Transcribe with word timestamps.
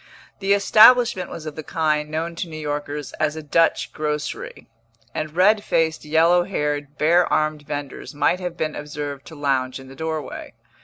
The 0.39 0.53
establishment 0.53 1.29
was 1.29 1.45
of 1.45 1.55
the 1.55 1.61
kind 1.61 2.09
known 2.09 2.33
to 2.37 2.49
New 2.49 2.57
Yorkers 2.57 3.13
as 3.19 3.35
a 3.35 3.43
Dutch 3.43 3.93
grocery; 3.93 4.65
and 5.13 5.35
red 5.35 5.63
faced, 5.63 6.05
yellow 6.05 6.43
haired, 6.43 6.97
bare 6.97 7.31
armed 7.31 7.61
vendors 7.67 8.15
might 8.15 8.39
have 8.39 8.57
been 8.57 8.75
observed 8.75 9.27
to 9.27 9.35
lounge 9.35 9.79
in 9.79 9.89
the 9.89 9.95
doorway. 9.95 10.53